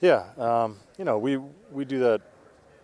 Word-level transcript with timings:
Yeah, 0.00 0.24
um, 0.36 0.76
you 0.98 1.06
know, 1.06 1.16
we 1.16 1.38
we 1.72 1.86
do 1.86 2.00
that 2.00 2.20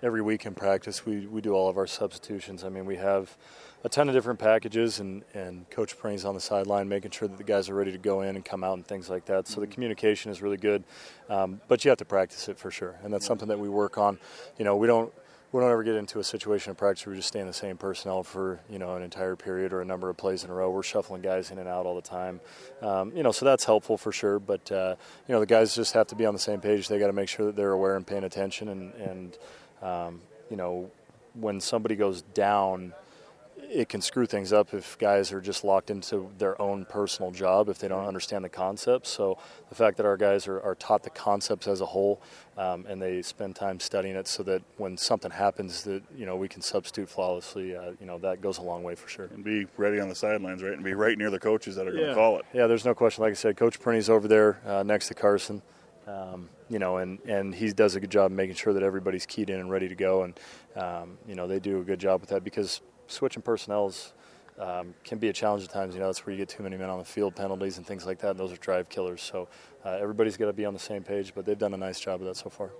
every 0.03 0.23
week 0.23 0.47
in 0.47 0.55
practice. 0.55 1.05
We 1.05 1.27
we 1.27 1.43
do 1.43 1.53
all 1.53 1.69
of 1.69 1.77
our 1.77 1.87
substitutions. 1.87 2.65
I 2.65 2.71
mean, 2.71 2.87
we 2.87 2.97
have 2.97 3.37
a 3.85 3.91
ton 3.91 4.09
of 4.09 4.15
different 4.15 4.39
packages, 4.39 4.99
and 4.99 5.23
and 5.35 5.69
Coach 5.69 5.99
Prinny's 5.99 6.25
on 6.25 6.35
the 6.35 6.41
sideline 6.41 6.89
making 6.89 7.11
sure 7.11 7.29
that 7.29 7.37
the 7.37 7.45
guys 7.45 7.69
are 7.69 7.75
ready 7.75 7.93
to 7.93 7.99
go 7.99 8.23
in 8.23 8.35
and 8.35 8.43
come 8.43 8.65
out 8.65 8.75
and 8.79 8.87
things 8.87 9.11
like 9.11 9.27
that. 9.27 9.47
So 9.47 9.61
the 9.61 9.67
communication 9.67 10.31
is 10.31 10.41
really 10.41 10.57
good, 10.57 10.85
um, 11.29 11.61
but 11.69 11.85
you 11.85 11.91
have 11.91 11.99
to 11.99 12.07
practice 12.07 12.49
it 12.49 12.59
for 12.59 12.71
sure, 12.71 12.99
and 13.05 13.13
that's 13.13 13.27
something 13.27 13.49
that 13.49 13.59
we 13.59 13.69
work 13.69 13.99
on. 13.99 14.19
You 14.57 14.65
know, 14.65 14.77
we 14.77 14.87
don't 14.87 15.13
we 15.53 15.61
don't 15.61 15.71
ever 15.71 15.83
get 15.83 15.97
into 15.97 16.19
a 16.19 16.25
situation 16.25 16.71
of 16.71 16.79
practice 16.79 17.05
where 17.05 17.13
we 17.13 17.19
just 17.19 17.29
stay 17.29 17.39
in 17.39 17.47
the 17.47 17.53
same 17.53 17.77
personnel 17.77 18.23
for 18.23 18.59
you 18.71 18.79
know 18.79 18.97
an 18.97 19.03
entire 19.03 19.37
period 19.37 19.73
or 19.75 19.83
a 19.83 19.85
number 19.85 20.09
of 20.09 20.17
plays 20.17 20.45
in 20.45 20.51
a 20.51 20.55
row. 20.55 20.71
We're 20.71 20.83
shuffling 20.83 21.21
guys 21.21 21.51
in 21.51 21.59
and 21.59 21.69
out 21.69 21.85
all 21.85 21.95
the 21.95 22.01
time, 22.01 22.41
um, 22.81 23.13
you 23.15 23.23
know, 23.23 23.33
so 23.33 23.45
that's 23.45 23.65
helpful 23.65 23.99
for 23.99 24.13
sure. 24.13 24.39
But 24.39 24.73
uh, 24.73 24.97
you 25.29 25.35
know, 25.35 25.41
the 25.41 25.47
guys 25.47 25.75
just 25.75 25.93
have 25.93 26.07
to 26.09 26.15
be 26.15 26.25
on 26.25 26.33
the 26.33 26.41
same 26.41 26.61
page. 26.61 26.89
They 26.89 26.99
got 26.99 27.09
to 27.09 27.13
make 27.13 27.29
sure 27.29 27.47
that 27.47 27.57
they're 27.57 27.73
aware 27.73 27.97
and 27.97 28.07
paying 28.07 28.25
attention, 28.25 28.69
and 28.69 28.95
and 28.95 29.39
um, 29.83 30.21
you 30.51 30.57
know, 30.57 30.91
when 31.35 31.61
somebody 31.61 31.97
goes 31.97 32.23
down 32.23 32.95
it 33.75 33.89
can 33.89 34.03
screw 34.03 34.27
things 34.27 34.53
up 34.53 34.75
if 34.75 34.99
guys 34.99 35.33
are 35.33 35.41
just 35.41 35.65
locked 35.65 35.91
into 35.91 36.31
their 36.37 36.61
own 36.61 36.85
personal 36.85 37.31
job 37.31 37.69
if 37.71 37.79
they 37.79 37.89
don't 37.89 38.05
understand 38.07 38.45
the 38.45 38.49
concepts. 38.49 39.09
So 39.09 39.39
the 39.71 39.75
fact 39.75 39.97
that 39.97 40.05
our 40.05 40.17
guys 40.19 40.47
are, 40.47 40.61
are 40.61 40.75
taught 40.75 41.03
the 41.03 41.11
concepts 41.11 41.67
as 41.67 41.81
a 41.81 41.87
whole 41.87 42.21
um, 42.59 42.85
and 42.87 43.01
they 43.01 43.23
spend 43.23 43.57
time 43.57 43.81
studying 43.81 44.15
it, 44.15 44.29
so 44.29 44.43
that 44.43 44.63
when 44.77 44.99
something 44.99 45.31
happens, 45.31 45.85
that 45.85 46.03
you 46.15 46.27
know 46.27 46.37
we 46.37 46.49
can 46.49 46.61
substitute 46.61 47.09
flawlessly. 47.09 47.75
Uh, 47.75 47.93
you 47.99 48.07
know 48.07 48.19
that 48.19 48.43
goes 48.43 48.59
a 48.59 48.63
long 48.63 48.83
way 48.83 48.95
for 48.95 49.09
sure. 49.09 49.31
And 49.33 49.43
be 49.43 49.67
ready 49.79 49.99
on 50.01 50.09
the 50.11 50.15
sidelines, 50.15 50.63
right? 50.63 50.75
And 50.75 50.85
be 50.85 50.93
right 50.93 51.17
near 51.17 51.31
the 51.31 51.41
coaches 51.41 51.77
that 51.77 51.87
are 51.89 51.93
going 51.93 52.03
to 52.05 52.09
Yeah. 52.11 52.15
call 52.15 52.39
it. 52.39 52.45
Yeah, 52.53 52.67
there's 52.67 52.85
no 52.85 52.95
question. 52.95 53.23
Like 53.23 53.31
I 53.31 53.35
said, 53.35 53.57
Coach 53.57 53.81
Prinny's 53.81 54.11
over 54.11 54.29
there 54.29 54.61
uh, 54.67 54.83
next 54.83 55.09
to 55.09 55.15
Carson. 55.15 55.63
Um, 56.07 56.51
you 56.69 56.79
know, 56.81 56.97
and, 56.97 57.21
and 57.27 57.55
he 57.55 57.73
does 57.73 57.95
a 57.95 58.01
good 58.01 58.11
job 58.11 58.33
making 58.33 58.57
sure 58.57 58.73
that 58.73 58.83
everybody's 58.83 59.25
keyed 59.25 59.49
in 59.51 59.61
and 59.61 59.71
ready 59.71 59.89
to 59.89 59.95
go. 59.95 60.25
And, 60.25 60.41
um, 60.75 61.17
you 61.29 61.37
know, 61.37 61.47
they 61.47 61.61
do 61.61 61.81
a 61.81 61.85
good 61.85 62.01
job 62.01 62.21
with 62.21 62.31
that 62.31 62.43
because 62.43 62.81
switching 63.13 63.43
personnels 63.43 64.13
um, 64.59 64.95
can 65.05 65.19
be 65.19 65.29
a 65.29 65.33
challenge 65.33 65.65
at 65.65 65.71
times. 65.71 65.95
You 65.95 66.01
know, 66.01 66.07
that's 66.07 66.25
where 66.27 66.33
you 66.33 66.39
get 66.39 66.49
too 66.49 66.63
many 66.63 66.77
men 66.77 66.91
on 66.91 66.99
the 66.99 67.05
field, 67.05 67.35
penalties 67.35 67.79
and 67.79 67.87
things 67.87 68.07
like 68.07 68.19
that. 68.21 68.31
And 68.33 68.39
those 68.39 68.53
are 68.53 68.57
drive 68.57 68.89
killers. 68.89 69.23
So 69.23 69.49
uh, 69.85 69.91
everybody's 70.01 70.37
got 70.37 70.47
to 70.47 70.53
be 70.53 70.65
on 70.65 70.75
the 70.75 70.81
same 70.81 71.03
page, 71.03 71.33
but 71.35 71.45
they've 71.45 71.59
done 71.59 71.75
a 71.75 71.79
nice 71.79 72.01
job 72.01 72.21
of 72.21 72.27
that 72.27 72.37
so 72.37 72.51
far. 72.51 72.71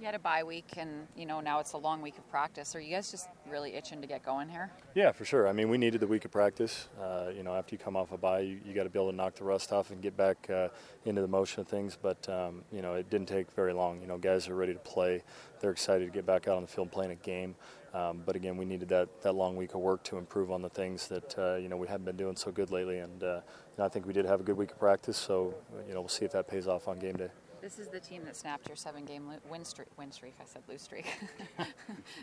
You 0.00 0.06
had 0.06 0.14
a 0.14 0.18
bye 0.18 0.42
week, 0.42 0.78
and 0.78 1.06
you 1.14 1.26
know 1.26 1.40
now 1.40 1.60
it's 1.60 1.74
a 1.74 1.76
long 1.76 2.00
week 2.00 2.16
of 2.16 2.26
practice. 2.30 2.74
Are 2.74 2.80
you 2.80 2.94
guys 2.94 3.10
just 3.10 3.28
really 3.46 3.74
itching 3.74 4.00
to 4.00 4.06
get 4.06 4.24
going 4.24 4.48
here? 4.48 4.70
Yeah, 4.94 5.12
for 5.12 5.26
sure. 5.26 5.46
I 5.46 5.52
mean, 5.52 5.68
we 5.68 5.76
needed 5.76 6.00
the 6.00 6.06
week 6.06 6.24
of 6.24 6.30
practice. 6.30 6.88
Uh, 6.98 7.26
you 7.36 7.42
know, 7.42 7.54
after 7.54 7.74
you 7.74 7.78
come 7.78 7.96
off 7.96 8.10
a 8.10 8.16
bye, 8.16 8.40
you, 8.40 8.60
you 8.64 8.72
got 8.72 8.84
to 8.84 8.88
be 8.88 8.98
able 8.98 9.10
to 9.10 9.16
knock 9.16 9.34
the 9.34 9.44
rust 9.44 9.72
off 9.72 9.90
and 9.90 10.00
get 10.00 10.16
back 10.16 10.48
uh, 10.48 10.68
into 11.04 11.20
the 11.20 11.28
motion 11.28 11.60
of 11.60 11.68
things. 11.68 11.98
But 12.00 12.26
um, 12.30 12.64
you 12.72 12.80
know, 12.80 12.94
it 12.94 13.10
didn't 13.10 13.28
take 13.28 13.50
very 13.52 13.74
long. 13.74 14.00
You 14.00 14.06
know, 14.06 14.16
guys 14.16 14.48
are 14.48 14.54
ready 14.54 14.72
to 14.72 14.78
play. 14.78 15.22
They're 15.60 15.70
excited 15.70 16.06
to 16.06 16.10
get 16.10 16.24
back 16.24 16.48
out 16.48 16.56
on 16.56 16.62
the 16.62 16.68
field 16.68 16.90
playing 16.90 17.10
a 17.10 17.16
game. 17.16 17.54
Um, 17.92 18.22
but 18.24 18.36
again, 18.36 18.56
we 18.56 18.64
needed 18.64 18.88
that, 18.88 19.20
that 19.20 19.34
long 19.34 19.54
week 19.54 19.74
of 19.74 19.80
work 19.80 20.02
to 20.04 20.16
improve 20.16 20.50
on 20.50 20.62
the 20.62 20.70
things 20.70 21.08
that 21.08 21.38
uh, 21.38 21.56
you 21.56 21.68
know 21.68 21.76
we 21.76 21.88
haven't 21.88 22.06
been 22.06 22.16
doing 22.16 22.36
so 22.36 22.50
good 22.50 22.70
lately. 22.70 23.00
And 23.00 23.22
uh, 23.22 23.40
know, 23.76 23.84
I 23.84 23.88
think 23.90 24.06
we 24.06 24.14
did 24.14 24.24
have 24.24 24.40
a 24.40 24.44
good 24.44 24.56
week 24.56 24.70
of 24.70 24.78
practice. 24.78 25.18
So 25.18 25.54
you 25.86 25.92
know, 25.92 26.00
we'll 26.00 26.08
see 26.08 26.24
if 26.24 26.32
that 26.32 26.48
pays 26.48 26.66
off 26.66 26.88
on 26.88 26.98
game 26.98 27.16
day. 27.18 27.28
This 27.60 27.78
is 27.78 27.88
the 27.88 28.00
team 28.00 28.24
that 28.24 28.36
snapped 28.36 28.68
your 28.68 28.76
seven-game 28.76 29.26
lo- 29.28 29.36
win 29.50 29.64
streak. 29.64 29.88
Win 29.98 30.10
streak. 30.12 30.34
I 30.40 30.44
said 30.46 30.62
lose 30.68 30.82
streak. 30.82 31.04
this 31.58 31.66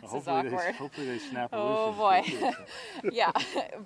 is 0.04 0.10
Hopefully 0.10 0.42
they- 0.42 0.48
awkward. 0.56 0.74
hopefully 0.74 1.06
they 1.06 1.18
snap 1.18 1.50
Oh 1.52 1.86
losing 2.22 2.50
boy. 2.50 2.56
yeah, 3.12 3.30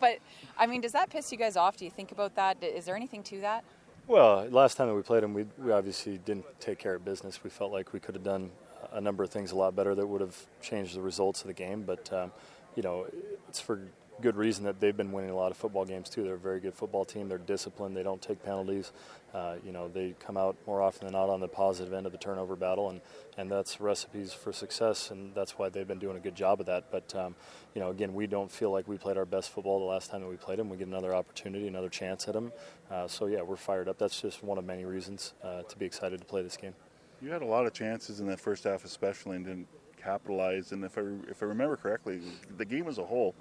but 0.00 0.18
I 0.58 0.66
mean, 0.66 0.80
does 0.80 0.92
that 0.92 1.10
piss 1.10 1.30
you 1.30 1.38
guys 1.38 1.56
off? 1.56 1.76
Do 1.76 1.84
you 1.84 1.90
think 1.90 2.12
about 2.12 2.34
that? 2.36 2.62
Is 2.62 2.84
there 2.86 2.96
anything 2.96 3.22
to 3.24 3.40
that? 3.40 3.64
Well, 4.06 4.46
last 4.50 4.76
time 4.76 4.88
that 4.88 4.94
we 4.94 5.02
played 5.02 5.22
them, 5.22 5.32
we, 5.34 5.46
we 5.58 5.70
obviously 5.72 6.18
didn't 6.18 6.44
take 6.58 6.78
care 6.78 6.94
of 6.94 7.04
business. 7.04 7.44
We 7.44 7.50
felt 7.50 7.70
like 7.70 7.92
we 7.92 8.00
could 8.00 8.14
have 8.16 8.24
done 8.24 8.50
a 8.92 9.00
number 9.00 9.22
of 9.22 9.30
things 9.30 9.52
a 9.52 9.56
lot 9.56 9.76
better 9.76 9.94
that 9.94 10.06
would 10.06 10.20
have 10.20 10.36
changed 10.60 10.96
the 10.96 11.00
results 11.00 11.42
of 11.42 11.46
the 11.46 11.52
game. 11.52 11.82
But, 11.84 12.12
um, 12.12 12.32
you 12.74 12.82
know, 12.82 13.06
it's 13.48 13.60
for 13.60 13.80
good 14.22 14.36
reason 14.36 14.64
that 14.64 14.80
they've 14.80 14.96
been 14.96 15.12
winning 15.12 15.30
a 15.30 15.36
lot 15.36 15.50
of 15.50 15.56
football 15.58 15.84
games, 15.84 16.08
too. 16.08 16.24
They're 16.24 16.34
a 16.34 16.38
very 16.38 16.60
good 16.60 16.74
football 16.74 17.04
team. 17.04 17.28
They're 17.28 17.38
disciplined. 17.38 17.96
They 17.96 18.02
don't 18.02 18.22
take 18.22 18.42
penalties. 18.42 18.92
Uh, 19.34 19.56
you 19.64 19.72
know, 19.72 19.88
they 19.88 20.14
come 20.24 20.36
out 20.36 20.56
more 20.66 20.80
often 20.80 21.06
than 21.06 21.12
not 21.12 21.28
on 21.28 21.40
the 21.40 21.48
positive 21.48 21.92
end 21.92 22.06
of 22.06 22.12
the 22.12 22.18
turnover 22.18 22.56
battle, 22.56 22.90
and, 22.90 23.00
and 23.36 23.50
that's 23.50 23.80
recipes 23.80 24.32
for 24.32 24.52
success, 24.52 25.10
and 25.10 25.34
that's 25.34 25.58
why 25.58 25.68
they've 25.68 25.88
been 25.88 25.98
doing 25.98 26.16
a 26.16 26.20
good 26.20 26.34
job 26.34 26.60
of 26.60 26.66
that. 26.66 26.90
But, 26.90 27.14
um, 27.14 27.34
you 27.74 27.80
know, 27.80 27.90
again, 27.90 28.14
we 28.14 28.26
don't 28.26 28.50
feel 28.50 28.70
like 28.70 28.88
we 28.88 28.96
played 28.96 29.16
our 29.16 29.26
best 29.26 29.50
football 29.50 29.78
the 29.78 29.84
last 29.84 30.10
time 30.10 30.20
that 30.22 30.28
we 30.28 30.36
played 30.36 30.58
them. 30.58 30.70
We 30.70 30.76
get 30.78 30.88
another 30.88 31.14
opportunity, 31.14 31.66
another 31.66 31.88
chance 31.90 32.28
at 32.28 32.34
them. 32.34 32.52
Uh, 32.90 33.08
so, 33.08 33.26
yeah, 33.26 33.42
we're 33.42 33.56
fired 33.56 33.88
up. 33.88 33.98
That's 33.98 34.20
just 34.20 34.42
one 34.42 34.58
of 34.58 34.64
many 34.64 34.84
reasons 34.84 35.34
uh, 35.42 35.62
to 35.62 35.76
be 35.76 35.84
excited 35.84 36.20
to 36.20 36.26
play 36.26 36.42
this 36.42 36.56
game. 36.56 36.74
You 37.20 37.30
had 37.30 37.42
a 37.42 37.46
lot 37.46 37.66
of 37.66 37.72
chances 37.72 38.20
in 38.20 38.26
that 38.28 38.40
first 38.40 38.64
half, 38.64 38.84
especially, 38.84 39.36
and 39.36 39.46
didn't 39.46 39.68
capitalize. 40.02 40.72
And 40.72 40.84
if 40.84 40.98
I 40.98 41.02
if 41.28 41.42
I 41.42 41.46
remember 41.46 41.76
correctly, 41.76 42.20
the 42.56 42.64
game 42.64 42.88
as 42.88 42.98
a 42.98 43.04
whole, 43.04 43.34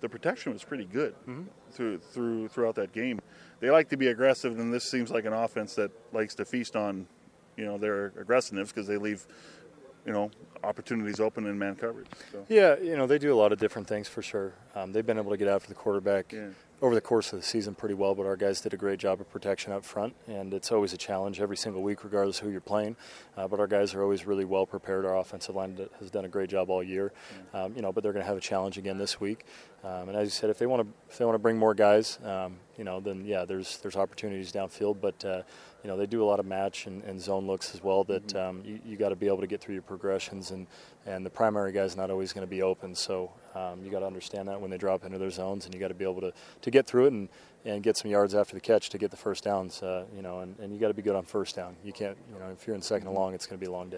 the 0.00 0.08
protection 0.08 0.52
was 0.52 0.62
pretty 0.64 0.84
good 0.84 1.14
through 1.70 1.98
through 1.98 2.48
throughout 2.48 2.74
that 2.76 2.92
game. 2.92 3.20
They 3.60 3.70
like 3.70 3.88
to 3.90 3.96
be 3.96 4.08
aggressive, 4.08 4.58
and 4.58 4.72
this 4.72 4.84
seems 4.84 5.10
like 5.10 5.24
an 5.24 5.32
offense 5.32 5.74
that 5.76 5.90
likes 6.12 6.34
to 6.36 6.44
feast 6.44 6.76
on, 6.76 7.06
you 7.56 7.64
know, 7.64 7.78
their 7.78 8.06
aggressiveness 8.18 8.70
because 8.70 8.86
they 8.86 8.98
leave, 8.98 9.26
you 10.04 10.12
know, 10.12 10.30
opportunities 10.62 11.20
open 11.20 11.46
in 11.46 11.58
man 11.58 11.74
coverage. 11.74 12.08
So. 12.32 12.44
Yeah, 12.48 12.76
you 12.78 12.96
know, 12.96 13.06
they 13.06 13.18
do 13.18 13.32
a 13.32 13.38
lot 13.38 13.52
of 13.52 13.58
different 13.58 13.88
things 13.88 14.08
for 14.08 14.20
sure. 14.20 14.52
Um, 14.74 14.92
they've 14.92 15.06
been 15.06 15.18
able 15.18 15.30
to 15.30 15.38
get 15.38 15.48
after 15.48 15.68
the 15.68 15.74
quarterback 15.74 16.32
Yeah. 16.32 16.48
Over 16.82 16.94
the 16.94 17.00
course 17.00 17.32
of 17.32 17.40
the 17.40 17.44
season 17.44 17.74
pretty 17.74 17.94
well, 17.94 18.14
but 18.14 18.26
our 18.26 18.36
guys 18.36 18.60
did 18.60 18.74
a 18.74 18.76
great 18.76 18.98
job 18.98 19.20
of 19.20 19.30
protection 19.30 19.72
up 19.72 19.84
front, 19.84 20.14
and 20.26 20.52
it's 20.52 20.70
always 20.70 20.92
a 20.92 20.96
challenge 20.96 21.40
every 21.40 21.56
single 21.56 21.82
week, 21.82 22.04
regardless 22.04 22.38
who 22.38 22.50
you're 22.50 22.60
playing. 22.60 22.96
Uh, 23.36 23.48
but 23.48 23.58
our 23.60 23.66
guys 23.66 23.94
are 23.94 24.02
always 24.02 24.26
really 24.26 24.44
well 24.44 24.66
prepared. 24.66 25.06
Our 25.06 25.16
offensive 25.16 25.54
line 25.54 25.78
has 26.00 26.10
done 26.10 26.26
a 26.26 26.28
great 26.28 26.50
job 26.50 26.68
all 26.68 26.82
year, 26.82 27.12
um, 27.54 27.74
you 27.74 27.80
know. 27.80 27.92
But 27.92 28.02
they're 28.02 28.12
going 28.12 28.22
to 28.22 28.28
have 28.28 28.36
a 28.36 28.42
challenge 28.42 28.76
again 28.76 28.98
this 28.98 29.18
week. 29.18 29.46
Um, 29.84 30.10
and 30.10 30.16
as 30.16 30.26
you 30.26 30.30
said, 30.30 30.50
if 30.50 30.58
they 30.58 30.66
want 30.66 30.82
to, 30.82 30.94
if 31.08 31.16
they 31.16 31.24
want 31.24 31.34
to 31.34 31.40
bring 31.40 31.56
more 31.56 31.74
guys, 31.74 32.18
um, 32.24 32.56
you 32.76 32.84
know, 32.84 33.00
then 33.00 33.24
yeah, 33.24 33.46
there's 33.46 33.78
there's 33.78 33.96
opportunities 33.96 34.52
downfield. 34.52 35.00
But 35.00 35.24
uh, 35.24 35.42
you 35.82 35.88
know, 35.88 35.96
they 35.96 36.06
do 36.06 36.22
a 36.22 36.26
lot 36.26 36.40
of 36.40 36.46
match 36.46 36.86
and, 36.86 37.02
and 37.04 37.20
zone 37.20 37.46
looks 37.46 37.74
as 37.74 37.82
well. 37.82 38.04
That 38.04 38.34
um, 38.36 38.62
you, 38.64 38.80
you 38.84 38.96
got 38.96 39.10
to 39.10 39.16
be 39.16 39.28
able 39.28 39.40
to 39.40 39.46
get 39.46 39.62
through 39.62 39.74
your 39.74 39.82
progressions, 39.82 40.50
and 40.50 40.66
and 41.06 41.24
the 41.24 41.30
primary 41.30 41.72
guy's 41.72 41.96
not 41.96 42.10
always 42.10 42.34
going 42.34 42.46
to 42.46 42.50
be 42.50 42.60
open. 42.60 42.94
So 42.94 43.30
um, 43.56 43.82
you 43.82 43.90
got 43.90 44.00
to 44.00 44.06
understand 44.06 44.48
that 44.48 44.60
when 44.60 44.70
they 44.70 44.78
drop 44.78 45.04
into 45.04 45.18
their 45.18 45.30
zones, 45.30 45.64
and 45.64 45.74
you 45.74 45.80
got 45.80 45.88
to 45.88 45.94
be 45.94 46.04
able 46.04 46.20
to, 46.20 46.32
to 46.60 46.70
get 46.70 46.86
through 46.86 47.06
it 47.06 47.12
and, 47.12 47.28
and 47.64 47.82
get 47.82 47.96
some 47.96 48.10
yards 48.10 48.34
after 48.34 48.54
the 48.54 48.60
catch 48.60 48.90
to 48.90 48.98
get 48.98 49.10
the 49.10 49.16
first 49.16 49.44
downs. 49.44 49.82
Uh, 49.82 50.04
you 50.14 50.22
know, 50.22 50.40
and, 50.40 50.58
and 50.58 50.72
you 50.72 50.78
got 50.78 50.88
to 50.88 50.94
be 50.94 51.02
good 51.02 51.16
on 51.16 51.24
first 51.24 51.56
down. 51.56 51.74
You 51.82 51.92
can't, 51.92 52.16
you 52.32 52.38
know, 52.38 52.50
if 52.50 52.66
you're 52.66 52.76
in 52.76 52.82
second 52.82 53.08
and 53.08 53.16
long, 53.16 53.32
it's 53.34 53.46
going 53.46 53.58
to 53.58 53.64
be 53.64 53.68
a 53.68 53.72
long 53.72 53.88
day. 53.88 53.94